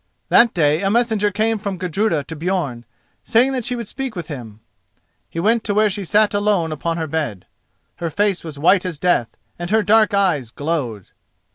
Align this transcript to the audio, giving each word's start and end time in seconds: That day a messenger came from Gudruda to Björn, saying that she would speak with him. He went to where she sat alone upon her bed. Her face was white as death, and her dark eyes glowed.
That 0.29 0.55
day 0.55 0.81
a 0.81 0.89
messenger 0.89 1.29
came 1.29 1.59
from 1.59 1.77
Gudruda 1.77 2.23
to 2.23 2.35
Björn, 2.35 2.85
saying 3.23 3.51
that 3.51 3.63
she 3.63 3.75
would 3.75 3.87
speak 3.87 4.15
with 4.15 4.29
him. 4.29 4.59
He 5.29 5.39
went 5.39 5.63
to 5.65 5.75
where 5.75 5.91
she 5.91 6.03
sat 6.05 6.33
alone 6.33 6.71
upon 6.71 6.97
her 6.97 7.05
bed. 7.05 7.45
Her 7.97 8.09
face 8.09 8.43
was 8.43 8.57
white 8.57 8.83
as 8.83 8.97
death, 8.97 9.37
and 9.59 9.69
her 9.69 9.83
dark 9.83 10.15
eyes 10.15 10.49
glowed. 10.49 11.09